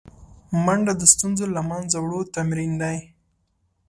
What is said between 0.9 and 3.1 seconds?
د ستونزو له منځه وړو تمرین دی